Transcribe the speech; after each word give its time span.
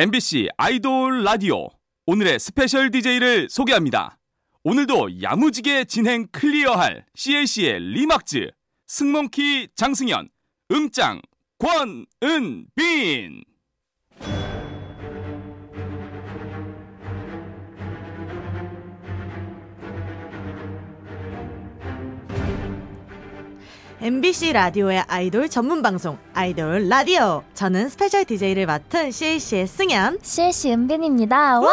MBC 0.00 0.50
아이돌 0.56 1.24
라디오 1.24 1.70
오늘의 2.06 2.38
special 2.38 2.92
DJ를 2.92 3.48
소개합니다. 3.50 4.20
오늘도 4.62 5.20
야무지게 5.20 5.86
진행 5.86 6.28
clear할 6.30 7.04
CLC의 7.16 7.80
리막즈 7.80 8.48
승몽키 8.86 9.70
장승연 9.74 10.28
은짱 10.70 11.20
권은빈 11.58 13.42
MBC 24.00 24.52
라디오의 24.52 25.02
아이돌 25.08 25.48
전문 25.48 25.82
방송 25.82 26.18
아이돌 26.32 26.88
라디오. 26.88 27.42
저는 27.54 27.88
special 27.88 28.24
DJ를 28.24 28.64
맡은 28.64 29.10
CLC의 29.10 29.66
승연. 29.66 30.18
CLC 30.22 30.70
은빈입니다. 30.72 31.58
와! 31.60 31.68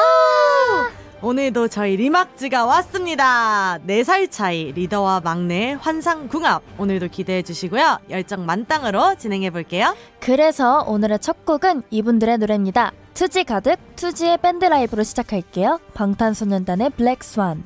오늘도 1.21 1.67
저희 1.67 1.95
리막즈가 1.95 2.65
왔습니다. 2.65 3.77
4살 3.87 4.31
차이 4.31 4.71
리더와 4.71 5.21
막내의 5.23 5.75
환상궁합. 5.77 6.63
오늘도 6.79 7.09
기대해 7.09 7.43
주시고요. 7.43 7.99
열정 8.09 8.45
만땅으로 8.47 9.15
진행해 9.19 9.51
볼게요. 9.51 9.95
그래서 10.19 10.83
오늘의 10.87 11.19
첫 11.19 11.45
곡은 11.45 11.83
이분들의 11.91 12.39
노래입니다. 12.39 12.91
투지 13.13 13.43
가득 13.43 13.77
2Z의 13.95 14.39
밴드 14.39 14.65
라이브로 14.65 15.03
시작할게요. 15.03 15.79
방탄소년단의 15.93 16.89
Black 16.91 17.23
Swan. 17.23 17.63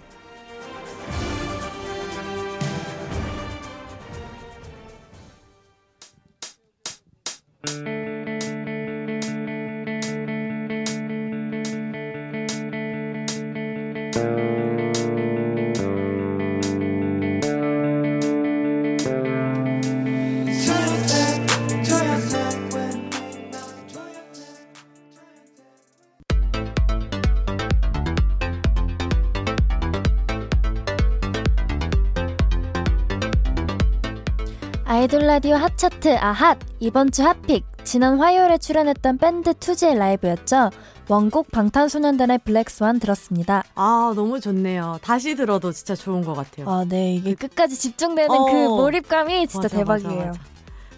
라디오 35.30 35.58
hot 35.58 35.80
chart 35.80 36.18
아핫 36.18 36.58
이번 36.80 37.12
주 37.12 37.22
hot 37.22 37.40
pick 37.40 37.64
지난 37.84 38.20
화요일에 38.20 38.58
출연했던 38.58 39.20
밴드 39.20 39.54
2Z의 39.54 39.96
라이브였죠. 39.96 40.72
원곡 41.08 41.52
방탄소년단의 41.52 42.40
Black 42.40 42.72
Swan 42.72 42.98
들었습니다. 42.98 43.64
아, 43.76 44.12
너무 44.16 44.40
좋네요. 44.40 44.98
다시 45.04 45.36
들어도 45.36 45.72
진짜 45.72 45.94
좋은 45.94 46.24
것 46.24 46.34
같아요. 46.34 46.68
아, 46.68 46.84
네. 46.84 47.14
이게 47.14 47.36
끝까지 47.36 47.76
집중되는 47.76 48.36
어. 48.36 48.46
그 48.46 48.56
몰입감이 48.70 49.46
진짜 49.46 49.66
맞아, 49.66 49.78
대박이에요. 49.78 50.16
맞아, 50.18 50.26
맞아. 50.30 50.40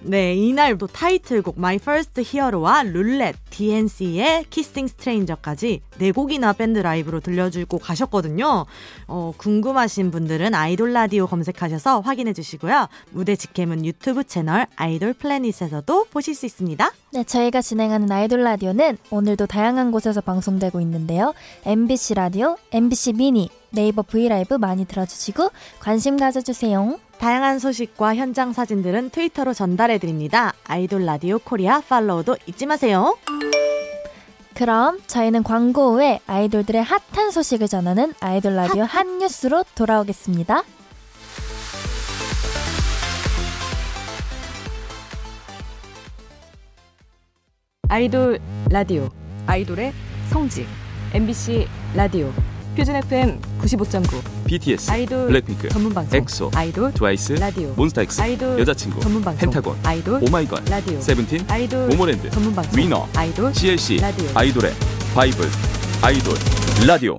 네, 0.04 0.34
이날도 0.34 0.88
타이틀곡 0.88 1.58
My 1.60 1.76
First 1.76 2.22
Hero와 2.22 2.84
룰렛, 2.84 3.36
DNCE의 3.52 4.46
Kissing 4.50 4.92
Stranger까지 4.98 5.82
네 6.00 6.12
곡이나 6.12 6.54
밴드 6.54 6.80
라이브로 6.80 7.20
들려주고 7.20 7.78
가셨거든요. 7.78 8.66
어, 9.08 9.34
궁금하신 9.38 10.10
분들은 10.10 10.56
아이돌 10.56 10.94
라디오 10.94 11.28
검색하셔서 11.28 12.00
확인해 12.00 12.34
주시고요. 12.34 12.88
무대 13.12 13.36
직캠은 13.36 13.86
유튜브 13.86 14.24
채널 14.24 14.66
아이돌 14.76 15.14
플래닛에서도 15.14 16.06
보실 16.06 16.34
수 16.34 16.48
있습니다. 16.48 16.92
네, 17.14 17.24
저희가 17.24 17.62
진행하는 17.62 18.12
아이돌 18.12 18.42
라디오는 18.42 18.98
오늘도 19.12 19.46
다양한 19.46 19.92
곳에서 19.92 20.20
방송되고 20.22 20.82
있는데요. 20.82 21.36
MBC 21.66 22.16
라디오, 22.16 22.58
MBC 22.72 23.14
미니, 23.14 23.50
네이버 23.70 24.02
브이라이브 24.02 24.56
많이 24.56 24.86
들어주시고 24.86 25.52
관심 25.80 26.18
가져주세요. 26.18 27.00
다양한 27.22 27.60
소식과 27.60 28.16
현장 28.16 28.52
사진들은 28.52 29.12
트위터로 29.12 29.54
전달해 29.54 30.00
드립니다. 30.00 30.54
아이돌 30.64 31.06
라디오 31.06 31.38
코리아 31.38 31.80
팔로우도 31.80 32.36
잊지 32.48 32.66
마세요. 32.66 33.16
그럼 34.56 35.00
저희는 35.06 35.44
광고 35.44 35.94
후에 35.94 36.20
아이돌들의 36.26 36.84
핫한 36.84 37.30
소식을 37.30 37.68
전하는 37.68 38.16
아이돌 38.22 38.56
라디오 38.56 38.86
hot 38.86 39.06
news로 39.06 39.64
돌아오겠습니다. 39.76 40.64
아이돌 47.90 48.40
라디오 48.72 49.10
아이돌의 49.46 49.94
성지 50.32 50.66
MBC 51.14 51.68
라디오 51.94 52.34
표준 52.76 52.96
FM 52.96 53.40
95.9 53.62 54.41
BTS 54.52 54.92
아이돌 54.92 55.28
블랙핑크 55.28 55.70
전문 55.70 55.94
방송 55.94 56.20
엑소 56.20 56.52
아이돌 56.54 56.92
트와이스 56.94 57.34
라디오 57.34 57.74
몬스타엑스 57.74 58.22
아이돌 58.22 58.60
여자친구 58.60 59.00
전문 59.00 59.22
방송 59.22 59.40
펜타곤 59.40 59.80
아이돌 59.84 60.22
오마이걸 60.26 60.66
라디오 60.66 61.00
세븐틴 61.00 61.46
아이돌 61.50 61.88
모모랜드 61.88 62.30
전문 62.32 62.54
방송 62.54 62.78
위너 62.78 63.08
아이돌 63.16 63.54
CLC 63.56 63.98
라디오 63.98 64.28
아이돌의 64.36 64.74
바이블 65.16 65.46
아이돌 66.02 66.34
라디오 66.86 67.18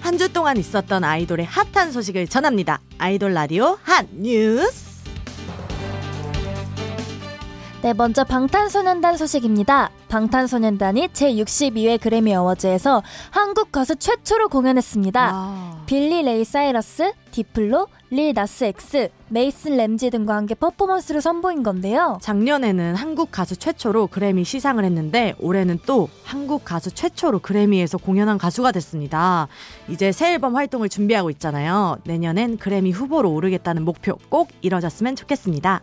한 0.00 0.18
주 0.18 0.32
동안 0.32 0.56
있었던 0.56 1.02
아이돌의 1.02 1.46
핫한 1.46 1.90
소식을 1.90 2.28
전합니다. 2.28 2.80
아이돌 2.98 3.32
라디오 3.34 3.78
hot 3.82 4.06
news. 4.12 4.83
네, 7.84 7.92
먼저 7.92 8.24
방탄소년단 8.24 9.18
소식입니다. 9.18 9.90
방탄소년단이 10.08 11.08
제62회 11.08 12.00
그래미 12.00 12.34
어워즈에서 12.34 13.02
한국 13.28 13.72
가수 13.72 13.94
최초로 13.96 14.48
공연했습니다. 14.48 15.20
와. 15.20 15.82
빌리 15.84 16.22
레이 16.22 16.46
사이러스, 16.46 17.12
디플로, 17.30 17.88
릴 18.10 18.32
나스 18.32 18.64
엑스, 18.64 19.10
메이슨 19.28 19.76
램지 19.76 20.08
등과 20.08 20.34
함께 20.34 20.54
퍼포먼스를 20.54 21.20
선보인 21.20 21.62
건데요. 21.62 22.18
작년에는 22.22 22.94
한국 22.94 23.30
가수 23.30 23.56
최초로 23.56 24.06
그래미 24.06 24.44
시상을 24.44 24.82
했는데 24.82 25.34
올해는 25.38 25.80
또 25.84 26.08
한국 26.22 26.64
가수 26.64 26.90
최초로 26.90 27.40
그래미에서 27.40 27.98
공연한 27.98 28.38
가수가 28.38 28.72
됐습니다. 28.72 29.48
이제 29.88 30.10
새 30.10 30.32
앨범 30.32 30.56
활동을 30.56 30.88
준비하고 30.88 31.28
있잖아요. 31.30 31.98
내년엔 32.04 32.56
그래미 32.56 32.92
후보로 32.92 33.30
오르겠다는 33.30 33.84
목표 33.84 34.16
꼭 34.30 34.48
이뤄졌으면 34.62 35.16
좋겠습니다. 35.16 35.82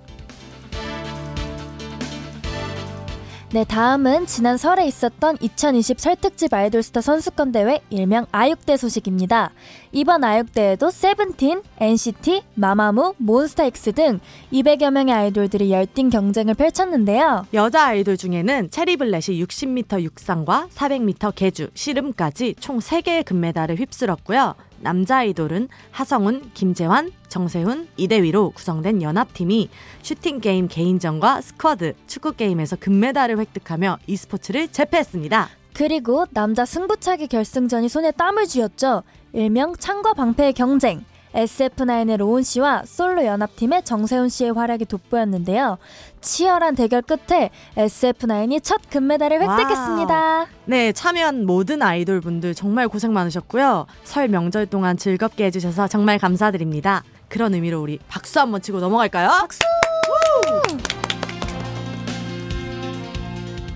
네, 3.53 3.66
다음은 3.66 4.28
지난 4.28 4.56
설에 4.56 4.88
있었던 4.88 5.35
2020 5.41 6.00
설특집 6.00 6.53
아이돌스타 6.53 7.01
선수권 7.01 7.51
대회 7.51 7.81
일명 7.89 8.25
아육대 8.31 8.78
소식입니다. 8.78 9.51
이번 9.94 10.24
아육대에도 10.24 10.90
세븐틴, 10.90 11.63
NCT, 11.78 12.44
마마무, 12.56 13.13
몬스타엑스 13.18 13.91
등 13.91 14.19
200여 14.53 14.90
명의 14.90 15.13
아이돌들이 15.13 15.69
열띤 15.69 16.09
경쟁을 16.09 16.53
펼쳤는데요. 16.53 17.46
여자 17.53 17.88
아이돌 17.88 18.16
중에는 18.16 18.69
체리블렛이 18.69 19.44
60m 19.44 20.02
육상과 20.02 20.69
400m 20.74 21.35
계주, 21.35 21.69
씨름까지 21.74 22.56
총 22.59 22.79
3개의 22.79 23.25
금메달을 23.25 23.75
휩쓸었고요. 23.75 24.56
남자 24.79 25.18
아이돌은 25.18 25.68
하성운, 25.91 26.52
김재환, 26.53 27.12
정세훈, 27.28 27.88
이대위로 27.97 28.52
구성된 28.52 29.02
연합팀이 29.02 29.69
슈팅게임 30.03 30.69
개인전과 30.69 31.41
squad, 31.41 31.96
축구게임에서 32.08 32.78
금메달을 32.78 33.38
획득하며 33.40 34.00
e스포츠를 34.08 34.69
제패했습니다. 34.69 35.50
그리고 35.73 36.25
남자 36.31 36.66
승부차기 36.66 37.28
결승전이 37.28 37.90
손에 37.90 38.12
땀을 38.12 38.46
쥐었죠. 38.46 39.03
일명 39.34 39.75
창과 39.75 40.14
방패의 40.14 40.53
경쟁. 40.53 41.03
SF9의 41.34 42.17
로운 42.17 42.44
씨와 42.44 42.84
솔로 42.85 43.26
연합팀의 43.26 43.84
정세운 43.84 44.28
씨의 44.28 44.52
활약이 44.52 44.84
돋보였는데요. 44.84 45.78
치열한 46.20 46.76
대결 46.76 47.02
끝에 47.02 47.52
SF9이 47.78 48.61
첫 48.61 48.82
금메달을 48.90 49.40
와. 49.40 49.58
획득했습니다. 49.58 50.47
네, 50.66 50.91
참여한 50.91 51.46
모든 51.46 51.82
아이돌 51.82 52.20
분들 52.20 52.53
정말 52.53 52.90
고생 52.90 53.14
많으셨고요. 53.14 53.85
설 54.03 54.28
명절 54.28 54.66
동안 54.66 54.97
즐겁게 54.97 55.46
해주셔서 55.46 55.88
정말 55.88 56.20
감사드립니다. 56.20 57.03
그런 57.29 57.53
의미로 57.53 57.82
우리 57.82 57.97
박수 58.09 58.41
한번 58.41 58.61
치고 58.61 58.82
넘어갈까요? 58.82 59.29
박수! 59.29 59.59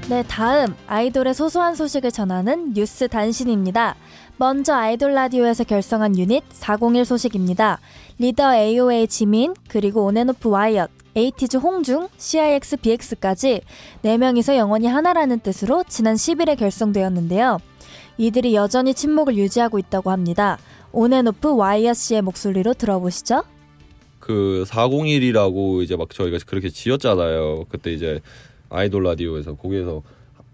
네, 0.09 0.23
다음 0.27 0.75
아이돌의 0.87 1.33
소소한 1.33 1.73
소식을 1.73 2.11
전하는 2.11 2.73
뉴스 2.73 3.07
단신입니다. 3.07 3.95
먼저 4.37 4.73
아이돌 4.73 5.13
라디오에서 5.13 5.63
결성한 5.63 6.17
유닛 6.17 6.43
401 6.49 7.05
소식입니다. 7.05 7.79
리더 8.19 8.53
AOA 8.53 9.07
지민, 9.07 9.53
그리고 9.69 10.03
온앤오프 10.05 10.49
와이엇, 10.49 10.89
에이티즈 11.15 11.57
홍중, 11.57 12.09
CIX 12.17 12.77
BX까지 12.77 13.61
4명이서 14.03 14.57
영원히 14.57 14.87
하나라는 14.87 15.39
뜻으로 15.39 15.85
지난 15.87 16.15
10일에 16.15 16.57
결성되었는데요. 16.57 17.59
이들이 18.17 18.55
여전히 18.55 18.93
친목을 18.93 19.37
유지하고 19.37 19.79
있다고 19.79 20.11
합니다. 20.11 20.57
온앤오프 20.91 21.55
와이엇 21.55 21.93
씨의 21.93 22.21
목소리로 22.21 22.73
들어보시죠. 22.73 23.43
그 24.19 24.65
401이라고 24.67 25.81
이제 25.81 25.95
막 25.95 26.09
저희가 26.09 26.39
그렇게 26.45 26.69
지었잖아요. 26.69 27.65
그때 27.69 27.93
이제 27.93 28.19
아이돌 28.69 29.03
라디오에서 29.03 29.55
거기에서 29.55 30.01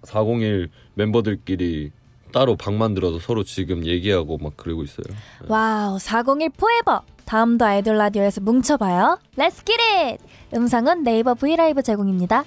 401 0.03 0.69
멤버들끼리 0.93 1.91
따로 2.31 2.55
방 2.55 2.77
만들어서 2.77 3.19
서로 3.19 3.43
지금 3.43 3.85
얘기하고 3.85 4.37
막 4.37 4.55
그러고 4.57 4.83
있어요. 4.83 5.05
Wow, 5.47 5.99
401 5.99 6.49
포에버! 6.57 7.01
다음도 7.25 7.65
아이돌 7.65 7.97
라디오에서 7.97 8.41
뭉쳐봐요. 8.41 9.19
Let's 9.37 9.65
get 9.65 9.79
it! 9.81 10.23
음성은 10.53 11.03
네이버 11.03 11.33
브이라이브 11.33 11.81
제공입니다. 11.81 12.43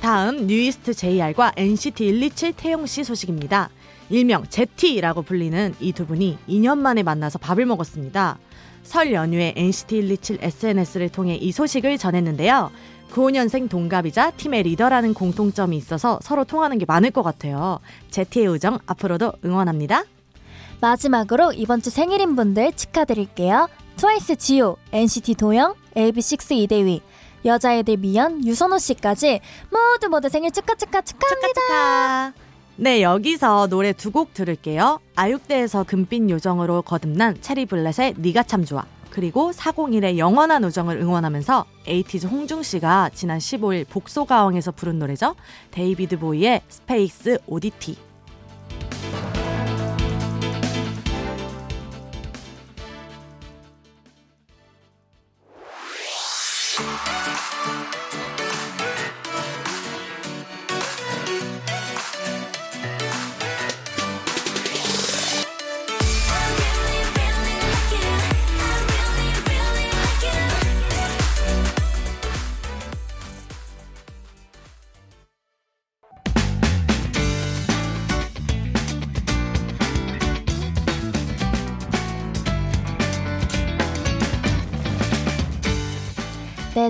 다음 0.00 0.46
뉴이스트 0.46 0.92
JR과 0.92 1.52
NCT 1.56 2.12
127 2.12 2.52
태용 2.56 2.84
씨 2.86 3.04
소식입니다. 3.04 3.70
일명 4.10 4.44
제티라고 4.48 5.22
불리는 5.22 5.74
이 5.80 5.92
두 5.92 6.06
분이 6.06 6.38
2년 6.48 6.78
만에 6.78 7.02
만나서 7.02 7.38
밥을 7.38 7.64
먹었습니다. 7.66 8.38
설 8.82 9.14
연휴에 9.14 9.54
NCT 9.56 10.02
127 10.02 10.38
SNS를 10.42 11.08
통해 11.08 11.36
이 11.36 11.50
소식을 11.52 11.96
전했는데요. 11.96 12.70
95년생 13.10 13.68
동갑이자 13.68 14.32
팀의 14.32 14.64
리더라는 14.64 15.14
공통점이 15.14 15.76
있어서 15.76 16.18
서로 16.22 16.44
통하는 16.44 16.78
게 16.78 16.84
많을 16.86 17.10
것 17.10 17.22
같아요. 17.22 17.78
제티의 18.10 18.48
우정 18.48 18.78
앞으로도 18.86 19.32
응원합니다. 19.44 20.04
마지막으로 20.80 21.52
이번 21.52 21.80
주 21.80 21.90
생일인 21.90 22.36
분들 22.36 22.72
축하드릴게요. 22.72 23.68
트와이스 23.96 24.36
지효, 24.36 24.76
NCT 24.92 25.34
도영, 25.36 25.74
AB6 25.96 26.56
이대휘, 26.56 27.00
여자애들 27.44 27.98
미연, 27.98 28.44
유선호 28.44 28.78
씨까지 28.78 29.40
모두 29.70 30.08
모두 30.08 30.28
생일 30.28 30.50
축하 30.50 30.74
축하 30.74 31.00
축하합니다. 31.00 31.60
축하. 31.60 32.32
네, 32.76 33.02
여기서 33.02 33.68
노래 33.68 33.92
두 33.92 34.10
곡 34.10 34.34
들을게요. 34.34 34.98
아육대에서 35.14 35.84
금빛 35.84 36.28
요정으로 36.28 36.82
거듭난 36.82 37.40
체리블렛의 37.40 38.14
니가 38.18 38.42
참 38.42 38.64
좋아. 38.64 38.84
그리고 39.14 39.52
401의 39.52 40.18
영원한 40.18 40.64
우정을 40.64 40.96
응원하면서 40.96 41.64
에이티즈 41.86 42.26
홍중 42.26 42.64
씨가 42.64 43.10
지난 43.14 43.38
15일 43.38 43.88
복면가왕에서 43.88 44.72
부른 44.72 44.98
노래죠. 44.98 45.36
데이비드 45.70 46.18
보위의 46.18 46.62
Space 46.68 47.38
Oddity. 47.46 48.13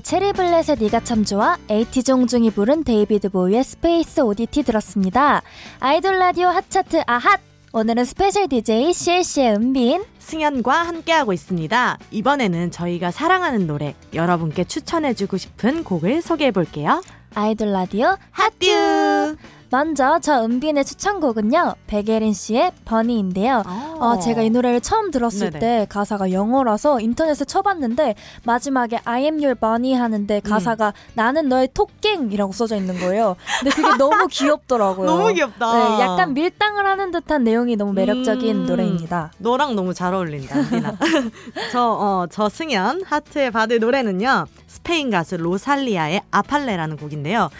체리블렛의 0.04 0.76
니가 0.80 1.00
참 1.00 1.24
좋아 1.24 1.56
에이티즈 1.70 2.02
홍중이 2.02 2.50
부른 2.50 2.84
데이비드 2.84 3.30
보위의 3.30 3.64
Space 3.64 4.20
Oddity 4.20 4.62
들었습니다. 4.62 5.40
아이돌 5.80 6.18
라디오 6.18 6.48
핫차트 6.48 7.02
아핫! 7.06 7.40
오늘은 7.72 8.04
스페셜 8.04 8.46
DJ 8.46 8.92
CLC의 8.92 9.54
은빈 9.54 10.04
승연과 10.18 10.72
함께하고 10.74 11.32
있습니다. 11.32 11.98
이번에는 12.10 12.70
저희가 12.70 13.10
사랑하는 13.10 13.66
노래, 13.66 13.94
여러분께 14.12 14.64
추천해주고 14.64 15.38
싶은 15.38 15.82
곡을 15.82 16.20
소개해볼게요. 16.20 17.02
아이돌 17.34 17.72
라디오 17.72 18.16
핫듀! 18.30 19.36
먼저 19.70 20.18
저 20.20 20.44
은빈의 20.44 20.84
추천곡은요 20.84 21.74
백예린 21.86 22.32
씨의 22.32 22.72
Bunny인데요. 22.84 23.62
어, 23.66 24.18
제가 24.18 24.42
이 24.42 24.50
노래를 24.50 24.80
처음 24.80 25.10
들었을 25.10 25.50
네네. 25.50 25.58
때 25.58 25.86
가사가 25.88 26.32
영어라서 26.32 27.00
인터넷에 27.00 27.44
쳐봤는데 27.44 28.14
마지막에 28.44 29.00
I 29.04 29.22
am 29.22 29.34
your 29.36 29.54
bunny 29.54 29.94
하는데 29.94 30.40
가사가 30.40 30.92
나는 31.14 31.48
너의 31.48 31.68
토깽이라고 31.74 32.52
써져 32.52 32.76
있는 32.76 32.98
거예요. 33.00 33.36
근데 33.60 33.74
그게 33.74 33.96
너무 33.98 34.26
귀엽더라고요. 34.28 35.06
너무 35.06 35.32
귀엽다. 35.32 35.72
네, 35.72 36.02
약간 36.02 36.34
밀당을 36.34 36.86
하는 36.86 37.10
듯한 37.10 37.44
내용이 37.44 37.76
너무 37.76 37.92
매력적인 37.92 38.56
음. 38.56 38.66
노래입니다. 38.66 39.32
너랑 39.38 39.74
너무 39.74 39.94
잘 39.94 40.14
어울린다, 40.14 40.58
은빈아. 40.58 40.94
저, 41.72 41.82
어, 41.82 42.26
저 42.30 42.48
승현, 42.48 43.02
하트에 43.04 43.50
받을 43.50 43.78
노래는요, 43.80 44.46
스페인 44.66 45.10
가수 45.10 45.36
로살리아의 45.36 46.22
아팔레라는 46.30 46.96
곡인데요. 46.96 47.50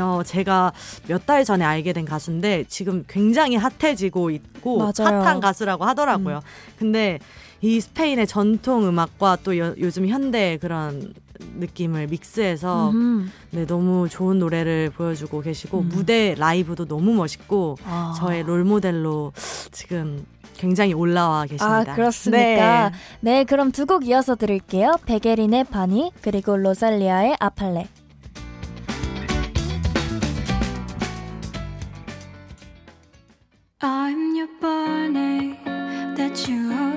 어, 0.00 0.22
제가 0.24 0.72
몇 1.06 1.26
달 1.26 1.44
전에 1.44 1.64
알게 1.64 1.92
된 1.92 2.04
가수인데, 2.04 2.64
지금 2.68 3.04
굉장히 3.08 3.56
핫해지고 3.56 4.30
있고, 4.30 4.78
맞아요. 4.78 5.20
핫한 5.20 5.40
가수라고 5.40 5.84
하더라고요. 5.84 6.40
근데 6.78 7.18
이 7.60 7.80
스페인의 7.80 8.26
전통 8.26 8.86
음악과 8.86 9.38
또 9.44 9.56
요, 9.58 9.74
요즘 9.78 10.06
현대 10.08 10.58
그런 10.60 11.12
느낌을 11.58 12.06
믹스해서 12.08 12.90
음. 12.90 13.30
네, 13.50 13.66
너무 13.66 14.08
좋은 14.08 14.38
노래를 14.38 14.90
보여주고 14.90 15.40
계시고, 15.40 15.80
음. 15.80 15.88
무대 15.88 16.34
라이브도 16.36 16.86
너무 16.86 17.12
멋있고, 17.14 17.76
아. 17.84 18.14
저의 18.18 18.42
롤모델로 18.44 19.32
지금 19.72 20.24
굉장히 20.56 20.92
올라와 20.92 21.42
계십니다. 21.42 21.92
아, 21.92 21.94
그렇습니까? 21.94 22.90
네. 22.90 22.96
네, 23.20 23.44
그럼 23.44 23.70
두 23.70 23.86
곡 23.86 24.06
이어서 24.08 24.34
들을게요. 24.34 24.96
백예린의 25.06 25.64
바니, 25.64 26.10
그리고 26.22 26.56
로살리아의 26.56 27.36
아팔레. 27.38 27.86
I'm 33.80 34.34
your 34.34 34.48
bunny 34.60 35.56
that 36.16 36.48
you 36.48 36.87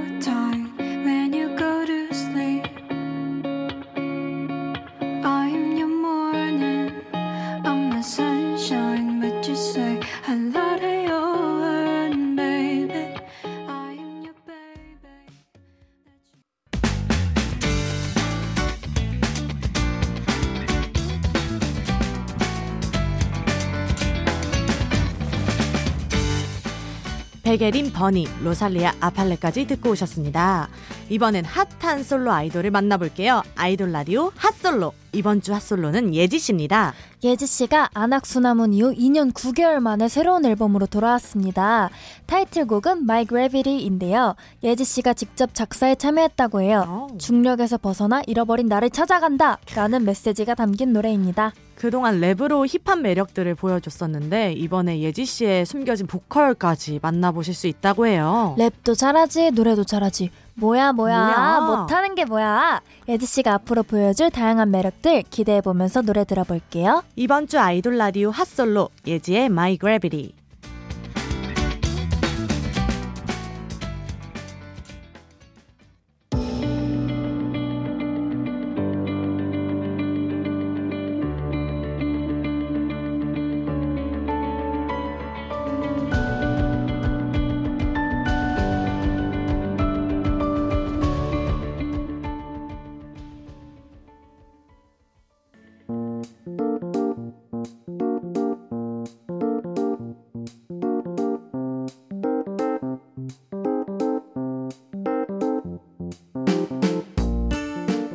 백예린 27.51 27.91
Bunny, 27.91 28.29
로살리아 28.45 28.93
A 29.01 29.08
Palé까지 29.08 29.67
듣고 29.67 29.89
오셨습니다. 29.89 30.69
이번엔 31.09 31.43
핫한 31.43 32.01
솔로 32.01 32.31
아이돌을 32.31 32.71
만나볼게요. 32.71 33.43
아이돌 33.57 33.91
라디오 33.91 34.31
핫솔로. 34.37 34.93
이번 35.11 35.41
주 35.41 35.53
핫솔로는 35.53 36.15
예지 36.15 36.39
씨입니다. 36.39 36.93
예지 37.25 37.45
씨가 37.45 37.89
아낙수나문 37.93 38.71
이후 38.71 38.93
2년 38.93 39.33
9개월 39.33 39.81
만에 39.81 40.07
새로운 40.07 40.45
앨범으로 40.45 40.85
돌아왔습니다. 40.85 41.89
타이틀곡은 42.25 42.99
My 42.99 43.25
Gravity인데요. 43.25 44.35
예지 44.63 44.85
씨가 44.85 45.13
직접 45.13 45.53
작사에 45.53 45.95
참여했다고 45.95 46.61
해요. 46.61 47.09
중력에서 47.17 47.77
벗어나 47.77 48.21
잃어버린 48.27 48.67
나를 48.67 48.89
찾아간다! 48.89 49.57
라는 49.75 50.05
메시지가 50.05 50.55
담긴 50.55 50.93
노래입니다. 50.93 51.51
그동안 51.81 52.21
랩으로 52.21 52.67
힙한 52.67 53.01
매력들을 53.01 53.55
보여줬었는데 53.55 54.53
이번에 54.53 54.99
예지 54.99 55.25
씨의 55.25 55.65
숨겨진 55.65 56.05
보컬까지 56.05 56.99
만나보실 57.01 57.55
수 57.55 57.65
있다고 57.65 58.05
해요. 58.05 58.55
랩도 58.59 58.95
잘하지, 58.95 59.49
노래도 59.49 59.83
잘하지. 59.83 60.29
뭐야, 60.53 60.93
뭐야, 60.93 61.23
뭐야? 61.23 61.59
못하는 61.59 62.13
게 62.13 62.25
뭐야. 62.25 62.81
예지 63.09 63.25
씨가 63.25 63.55
앞으로 63.55 63.81
보여줄 63.81 64.29
다양한 64.29 64.69
매력들 64.69 65.23
기대해 65.31 65.59
보면서 65.59 66.03
노래 66.03 66.23
들어볼게요. 66.23 67.01
이번 67.15 67.47
주 67.47 67.57
아이돌 67.57 67.97
라디오 67.97 68.29
핫솔로 68.29 68.89
예지의 69.07 69.45
My 69.45 69.79
Gravity. 69.79 70.33
예지의 70.33 70.35
마 70.35 70.40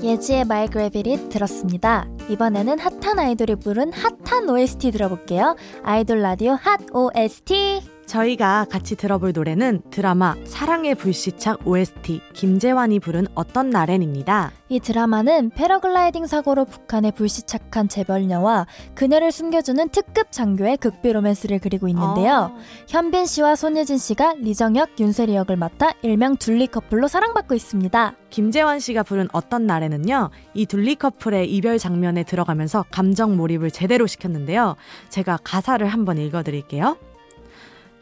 My 0.07 0.69
Gravity 0.69 1.31
들었습니다. 1.31 2.07
이번에는 2.29 2.79
핫한 2.79 3.19
아이돌이 3.19 3.57
부른 3.57 3.93
핫한 3.93 4.49
OST 4.49 4.93
들어볼게요. 4.93 5.57
아이돌 5.83 6.23
라디오 6.23 6.53
핫 6.53 6.79
OST. 6.93 7.96
저희가 8.07 8.67
같이 8.71 8.97
들어볼 8.97 9.33
노래는 9.33 9.83
드라마 9.91 10.37
사랑의 10.45 10.95
불시착 10.95 11.67
OST 11.67 12.21
김재환이 12.33 13.01
부른 13.01 13.27
어떤 13.35 13.71
날엔입니다. 13.71 14.53
이 14.69 14.81
드라마는 14.81 15.51
패러글라이딩 15.51 16.27
사고로 16.27 16.65
북한에 16.65 17.11
불시착한 17.11 17.89
재벌녀와 17.89 18.67
그녀를 18.95 19.31
숨겨주는 19.31 19.89
특급 19.91 20.33
장교의 20.33 20.79
극비 20.79 21.13
로맨스를 21.13 21.61
그리고 21.61 21.87
있는데요. 21.89 22.53
아. 22.53 22.59
현빈 22.89 23.27
씨와 23.27 23.55
손예진 23.55 23.99
씨가 23.99 24.35
리정혁, 24.39 24.99
윤세리 24.99 25.35
역을 25.37 25.57
맡아 25.57 25.93
일명 26.03 26.37
둘리 26.37 26.67
커플로 26.67 27.07
사랑받고 27.09 27.55
있습니다. 27.55 28.15
김재환 28.31 28.81
씨가 28.81 29.03
부른 29.05 29.29
어떤 29.33 29.67
날에는요, 29.67 30.31
이 30.55 30.67
둘리 30.67 30.97
커플의 30.97 31.53
이별 31.53 31.79
장면에 31.79 32.25
들어가면서 32.25 32.85
감정 32.91 33.37
몰입을 33.37 33.71
제대로 33.71 34.07
시켰는데요. 34.07 34.77
제가 35.09 35.39
가사를 35.45 35.87
한번 35.87 36.19
읽어드릴게요. 36.19 36.97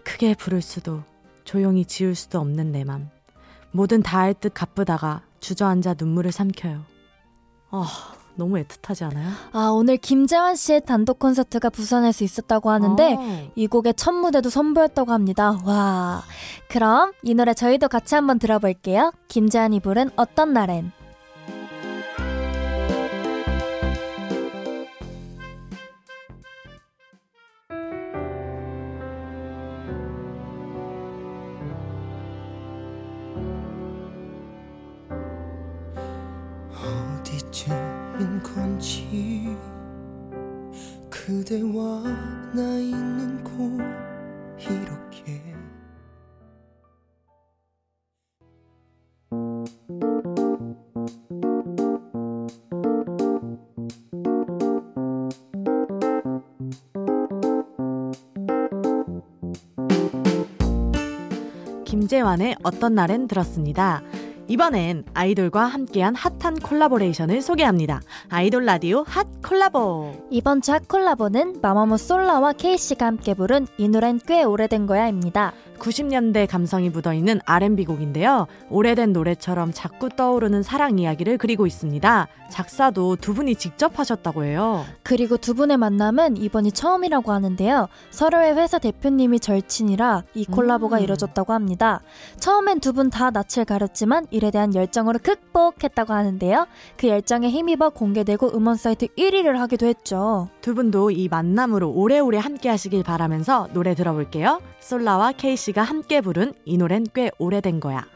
크게 0.05 0.35
부를 0.35 0.63
수도, 0.63 1.03
조용히 1.45 1.85
지울 1.85 2.15
수도 2.15 2.39
없는 2.41 2.73
내 2.73 2.85
맘. 2.85 3.11
뭐든 3.73 4.03
다 4.03 4.19
할 4.21 4.35
듯 4.35 4.53
가쁘다가 4.55 5.23
주저앉아 5.41 5.95
눈물을 5.99 6.31
삼켜요. 6.33 6.83
아, 7.71 7.87
너무 8.37 8.57
애틋하지 8.63 9.05
않아요? 9.11 9.31
아, 9.53 9.69
오늘 9.73 9.97
김재환 9.97 10.55
씨의 10.57 10.83
단독 10.87 11.19
콘서트가 11.19 11.71
부산에서 11.71 12.25
있었다고 12.25 12.71
하는데 12.71 13.17
아. 13.19 13.43
이 13.55 13.67
곡의 13.67 13.95
첫 13.97 14.13
무대도 14.13 14.49
선보였다고 14.51 15.13
합니다. 15.13 15.59
와. 15.65 16.23
그럼 16.69 17.13
이 17.23 17.35
노래 17.35 17.53
저희도 17.55 17.89
같이 17.89 18.15
한번 18.15 18.39
들어볼게요. 18.39 19.13
김재환이 19.29 19.81
부른 19.81 20.11
어떤 20.17 20.53
날엔. 20.53 20.93
그대와 41.45 42.03
나 42.55 42.63
있는 42.79 43.45
곳 43.45 43.53
이렇게 44.59 45.43
김재환의 61.85 62.57
어떤 62.63 62.95
날엔 62.95 63.29
들었습니다. 63.29 64.03
이번엔 64.47 65.05
아이돌과 65.15 65.65
함께한 65.65 66.15
핫한 66.15 66.61
콜라보레이션을 66.61 67.41
소개합니다. 67.41 68.01
아이돌 68.29 68.65
라디오 68.65 69.03
핫 69.07 69.27
콜라보. 69.45 70.29
이번 70.31 70.63
주 70.63 70.73
핫콜라보는 70.73 71.61
마마무 71.61 71.99
솔라와 71.99 72.55
케이씨가 72.55 73.05
함께 73.05 73.35
부른 73.35 73.67
이 73.77 73.89
노래는 73.89 74.21
꽤 74.27 74.43
오래된 74.43 74.87
거야입니다. 74.87 75.53
90년대 75.79 76.49
감성이 76.49 76.89
묻어있는 76.89 77.41
R&B 77.45 77.85
곡인데요. 77.85 78.47
오래된 78.71 79.13
노래처럼 79.13 79.73
자꾸 79.75 80.09
떠오르는 80.09 80.63
사랑 80.63 80.99
이야기를 80.99 81.37
그리고 81.37 81.67
있습니다. 81.67 82.29
작사도 82.49 83.17
두 83.17 83.35
분이 83.35 83.57
직접 83.57 83.99
하셨다고 83.99 84.45
해요. 84.45 84.85
그리고 85.03 85.37
두 85.37 85.55
분의 85.55 85.77
만남은 85.77 86.37
이번이 86.37 86.73
처음이라고 86.73 87.33
하는데요. 87.33 87.89
서로의 88.11 88.55
회사 88.57 88.79
대표님이 88.79 89.41
절친이라 89.41 90.23
이 90.35 90.47
콜라보가 90.47 90.99
음. 90.99 91.03
이뤄졌다고 91.03 91.53
합니다. 91.53 92.01
처음엔 92.39 92.81
두 92.81 92.93
분 92.95 93.11
다 93.11 93.31
낯을 93.31 93.65
가렸지만 93.67 94.27
일에 94.31 94.53
대한 94.53 94.75
열정으로 94.75 95.19
극복했다고 95.23 96.15
하는데요. 96.15 96.67
그 96.97 97.09
열정에 97.09 97.51
힘입어 97.51 97.91
공개되고 97.91 98.57
음원 98.57 98.77
사이트 98.77 99.09
1위 99.09 99.34
를 99.43 99.61
하기도 99.61 99.87
했죠. 99.87 100.49
두 100.61 100.75
분도 100.75 101.11
이 101.11 101.29
만남으로 101.29 101.91
오래오래 101.91 102.39
함께 102.39 102.69
하시길 102.69 103.03
바라면서 103.03 103.69
노래 103.73 103.95
들어볼게요. 103.95 104.61
솔라와 104.81 105.33
케이씨가 105.33 105.83
함께 105.83 106.21
부른 106.21 106.55
이 106.65 106.77
노래는 106.77 107.09
꽤 107.15 107.31
오래된 107.39 107.81
거야. 107.81 108.07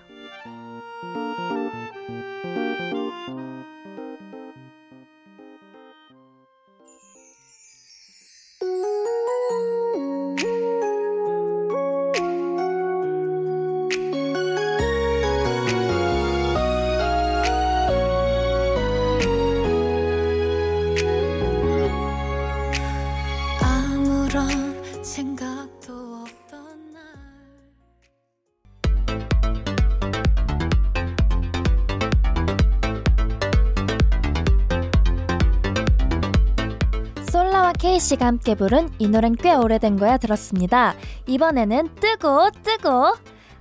씨가 38.08 38.24
함께 38.24 38.54
부른 38.54 38.88
이 38.98 39.06
노래는 39.06 39.36
꽤 39.36 39.52
오래된 39.52 39.98
거야 39.98 40.16
들었습니다. 40.16 40.94
이번에는 41.26 41.90
뜨고 41.96 42.48
뜨고 42.62 43.14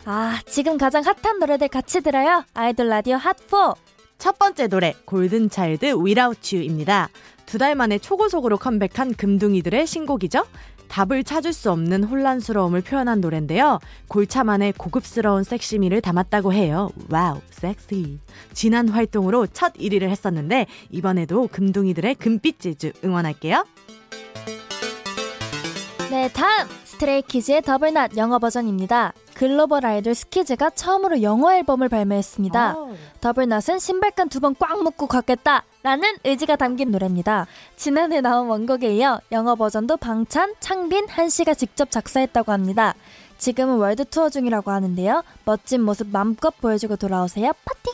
아 0.05 0.39
지금 0.45 0.77
가장 0.77 1.03
핫한 1.03 1.39
노래들 1.39 1.67
같이 1.67 1.99
들어요. 1.99 2.45
아이돌 2.53 2.87
라디오 2.87 3.17
핫4 3.17 3.75
첫 4.17 4.39
번째 4.39 4.67
노래 4.67 4.93
골든차일드 5.05 5.97
Without 6.01 6.55
You입니다. 6.55 7.09
두 7.45 7.57
달 7.57 7.75
만에 7.75 7.97
초고속으로 7.97 8.57
컴백한 8.57 9.15
금둥이들의 9.15 9.85
신곡이죠. 9.85 10.45
답을 10.87 11.25
찾을 11.25 11.51
수 11.51 11.69
없는 11.71 12.05
혼란스러움을 12.05 12.81
표현한 12.81 13.19
노래인데요. 13.19 13.79
골차만의 14.07 14.73
고급스러운 14.77 15.43
섹시미를 15.43 15.99
담았다고 15.99 16.53
해요. 16.53 16.89
와우, 17.09 17.41
섹시. 17.49 18.19
지난 18.53 18.87
활동으로 18.87 19.47
첫 19.47 19.73
1위를 19.73 20.03
했었는데 20.03 20.67
이번에도 20.89 21.49
금둥이들의 21.51 22.15
금빛 22.15 22.61
질주 22.61 22.93
응원할게요. 23.03 23.65
네, 26.09 26.29
다음 26.29 26.67
스트레이키즈의 26.85 27.61
Double 27.63 27.94
Knot 27.94 28.15
영어 28.15 28.39
버전입니다. 28.39 29.13
글로벌 29.33 29.85
아이돌 29.85 30.15
스키즈가 30.15 30.69
처음으로 30.69 31.21
영어 31.21 31.53
앨범을 31.53 31.89
발매했습니다. 31.89 32.75
Double 33.19 33.46
Knot은 33.46 33.77
신발끈 33.79 34.29
두 34.29 34.39
번 34.39 34.55
꽉 34.57 34.81
묶고 34.83 35.07
걷겠다 35.07 35.63
라는 35.83 36.15
의지가 36.23 36.55
담긴 36.55 36.91
노래입니다. 36.91 37.45
지난해 37.75 38.21
나온 38.21 38.47
원곡에 38.47 38.95
이어 38.95 39.19
영어 39.31 39.55
버전도 39.55 39.97
방찬, 39.97 40.53
창빈, 40.59 41.07
한씨가 41.09 41.53
직접 41.53 41.91
작사했다고 41.91 42.51
합니다. 42.53 42.95
지금은 43.37 43.75
월드 43.77 44.05
투어 44.05 44.29
중이라고 44.29 44.71
하는데요. 44.71 45.23
멋진 45.45 45.81
모습 45.83 46.07
마음껏 46.07 46.55
보여주고 46.59 46.95
돌아오세요. 46.95 47.51
파이팅! 47.65 47.93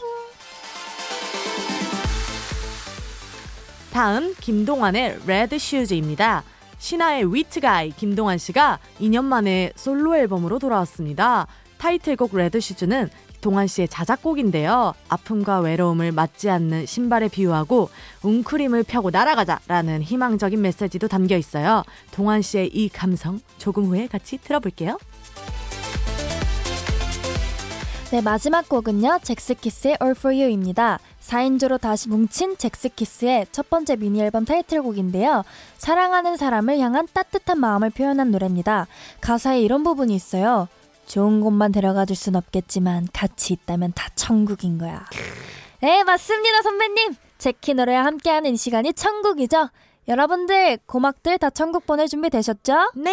다음 3.91 4.33
김동완의 4.39 5.19
Red 5.27 5.57
Shoes입니다. 5.59 6.43
신화의 6.83 7.33
위트 7.33 7.69
guy 7.69 7.91
김동완 7.91 8.37
씨가 8.37 8.77
2년 8.99 9.23
만에 9.23 9.71
솔로 9.73 10.17
앨범으로 10.17 10.59
돌아왔습니다. 10.59 11.47
타이틀곡 11.77 12.35
Red 12.35 12.59
Shoes는 12.59 13.09
동완 13.39 13.67
씨의 13.67 13.87
자작곡인데요. 13.87 14.93
아픔과 15.07 15.61
외로움을 15.61 16.11
맞지 16.11 16.49
않는 16.49 16.85
신발에 16.85 17.29
비유하고 17.29 17.89
웅크림을 18.23 18.83
펴고 18.83 19.11
날아가자라는 19.11 20.01
희망적인 20.01 20.61
메시지도 20.61 21.07
담겨 21.07 21.37
있어요. 21.37 21.83
동완 22.11 22.41
씨의 22.41 22.67
이 22.67 22.89
감성 22.89 23.39
조금 23.57 23.85
후에 23.85 24.07
같이 24.07 24.37
들어볼게요. 24.37 24.97
네, 28.13 28.21
마지막 28.21 28.69
곡은요. 28.69 29.21
젝스키스의 29.23 29.97
All 29.99 30.15
For 30.15 30.39
You입니다. 30.39 30.99
4인조로 31.21 31.81
다시 31.81 32.09
뭉친 32.09 32.57
젝스키스의 32.59 33.47
첫 33.51 33.71
번째 33.71 33.95
미니 33.95 34.21
앨범 34.21 34.45
타이틀곡인데요. 34.45 35.43
사랑하는 35.79 36.37
사람을 36.37 36.77
향한 36.77 37.07
따뜻한 37.11 37.59
마음을 37.59 37.89
표현한 37.89 38.29
노래입니다. 38.29 38.85
가사에 39.19 39.61
이런 39.61 39.83
부분이 39.83 40.13
있어요. 40.13 40.67
좋은 41.07 41.41
곳만 41.41 41.71
데려가 41.71 42.05
줄 42.05 42.15
순 42.15 42.35
없겠지만 42.35 43.07
같이 43.11 43.51
있다면 43.53 43.93
다 43.95 44.09
천국인 44.13 44.77
거야. 44.77 45.03
네, 45.81 46.03
맞습니다, 46.03 46.61
선배님. 46.61 47.15
젝키 47.39 47.73
노래와 47.73 48.05
함께하는 48.05 48.53
이 48.53 48.57
시간이 48.57 48.93
천국이죠. 48.93 49.69
여러분들 50.07 50.77
고막들 50.85 51.39
다 51.39 51.49
천국 51.49 51.87
보낼 51.87 52.07
준비 52.07 52.29
되셨죠? 52.29 52.91
네. 52.93 53.11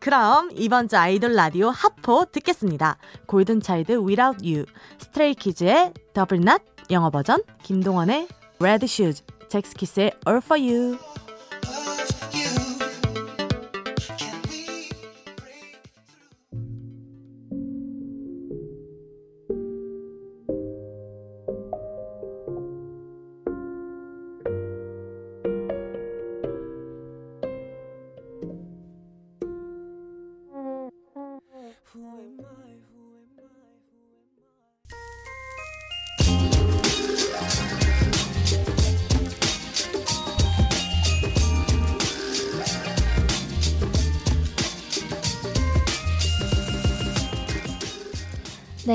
그럼 0.00 0.50
이번 0.54 0.88
주 0.88 0.96
아이돌 0.96 1.34
라디오 1.34 1.70
하포 1.70 2.26
듣겠습니다. 2.26 2.98
골든차일드 3.26 3.92
Without 4.06 4.46
You, 4.46 4.64
스트레이키즈의 4.98 5.92
Double 6.14 6.40
Knot 6.40 6.62
영어 6.90 7.10
버전, 7.10 7.42
김동완의 7.62 8.28
Red 8.60 8.84
Shoes, 8.84 9.24
잭스키스의 9.48 10.12
All 10.26 10.40
For 10.42 10.60
You. 10.60 10.98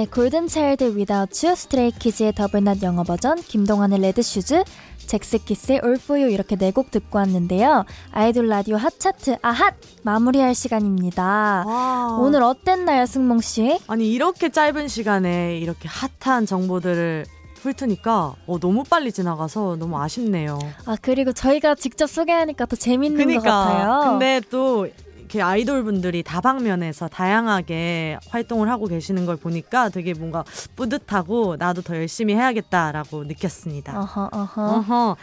네, 0.03 0.09
골든 0.09 0.47
차일드 0.49 0.83
Without 0.97 1.45
You, 1.47 1.55
스트레이키즈의 1.55 2.33
Double 2.33 2.63
Knot 2.63 2.83
영어 2.83 3.03
버전, 3.03 3.37
김동완의 3.41 3.99
Red 4.01 4.23
Shoes, 4.23 4.65
젝스키스의 4.97 5.79
All 5.81 5.95
For 5.97 6.19
You 6.21 6.29
이렇게 6.33 6.57
네 6.57 6.71
곡 6.71 6.91
듣고 6.91 7.19
왔는데요. 7.19 7.85
아이돌 8.11 8.47
라디오 8.49 8.75
핫차트 8.75 9.37
아핫 9.41 9.75
마무리할 10.01 10.55
시간입니다. 10.55 11.63
와. 11.65 12.17
오늘 12.19 12.43
어땠나요, 12.43 13.05
승연 13.05 13.39
씨? 13.39 13.79
아니 13.87 14.11
이렇게 14.11 14.49
짧은 14.49 14.89
시간에 14.89 15.57
이렇게 15.59 15.87
핫한 16.19 16.47
정보들을 16.47 17.25
훑으니까 17.61 18.35
어, 18.45 18.59
너무 18.59 18.83
빨리 18.83 19.13
지나가서 19.13 19.77
너무 19.77 19.97
아쉽네요. 20.01 20.59
아 20.85 20.97
그리고 21.01 21.31
저희가 21.31 21.75
직접 21.75 22.07
소개하니까 22.07 22.65
더 22.65 22.75
재밌는 22.75 23.35
것 23.35 23.41
같아요. 23.41 23.85
그러니까. 23.85 24.09
근데 24.09 24.41
또 24.49 24.89
이렇게 25.23 25.41
아이돌 25.41 25.83
분들이 25.83 26.21
다방면에서 26.21 27.07
다양하게 27.07 28.17
활동을 28.27 28.69
하고 28.69 28.87
계시는 28.87 29.25
걸 29.25 29.37
보니까 29.37 29.87
되게 29.87 30.13
뭔가 30.13 30.43
뿌듯하고 30.75 31.55
나도 31.57 31.81
더 31.81 31.95
열심히 31.95 32.35
해야겠다라고 32.35 33.23
느꼈습니다. 33.23 33.99
어허 33.99 34.29
어허. 34.33 34.75
어허. 34.77 35.15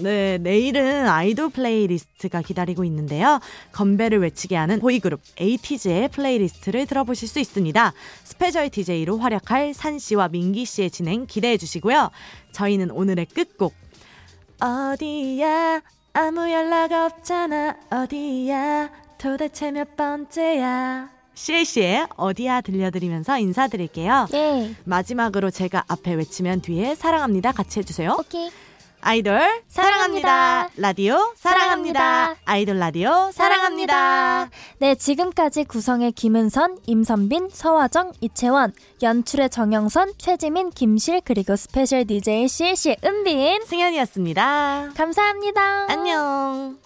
네, 0.00 0.38
내일은 0.38 1.06
아이돌 1.06 1.50
플레이리스트가 1.50 2.42
기다리고 2.42 2.82
있는데요. 2.84 3.38
건배를 3.70 4.18
외치게 4.22 4.56
하는 4.56 4.80
보이그룹 4.80 5.20
에이티즈의 5.38 6.08
플레이리스트를 6.08 6.86
들어보실 6.86 7.28
수 7.28 7.38
있습니다. 7.38 7.92
스페셜 8.24 8.70
DJ로 8.70 9.18
활약할 9.18 9.72
산 9.72 10.00
씨와 10.00 10.28
민기 10.28 10.64
씨의 10.64 10.90
진행 10.90 11.26
기대해 11.26 11.56
주시고요. 11.56 12.10
저희는 12.50 12.90
오늘의 12.90 13.26
끝곡 13.26 13.72
어디야 14.60 15.80
아무 16.12 16.50
연락 16.50 16.90
없잖아 16.90 17.76
어디야 17.90 19.03
도대체 19.18 19.70
몇 19.70 19.96
번째야 19.96 21.10
CLC의 21.34 22.06
어디야 22.16 22.60
들려드리면서 22.60 23.38
인사드릴게요. 23.38 24.28
예. 24.34 24.74
마지막으로 24.84 25.50
제가 25.50 25.84
앞에 25.88 26.14
외치면 26.14 26.60
뒤에 26.62 26.94
사랑합니다 26.94 27.52
같이 27.52 27.80
해주세요. 27.80 28.16
오케이. 28.18 28.50
아이돌 29.06 29.38
사랑합니다. 29.68 30.28
사랑합니다. 30.28 30.70
라디오 30.80 31.32
사랑합니다. 31.36 32.00
사랑합니다. 32.00 32.40
아이돌 32.46 32.78
라디오 32.78 33.30
사랑합니다. 33.32 34.48
네, 34.78 34.94
지금까지 34.94 35.64
구성의 35.64 36.12
김은선, 36.12 36.78
임선빈, 36.86 37.50
서화정, 37.52 38.12
이채원, 38.22 38.72
연출의 39.02 39.50
정영선, 39.50 40.14
최지민, 40.16 40.70
김실, 40.70 41.20
그리고 41.22 41.54
스페셜 41.54 42.06
DJ 42.06 42.48
CLC의 42.48 42.96
은빈. 43.04 43.64
승연이었습니다. 43.66 44.92
감사합니다. 44.96 45.86
안녕. 45.90 46.78